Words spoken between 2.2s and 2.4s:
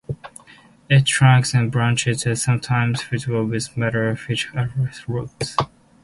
are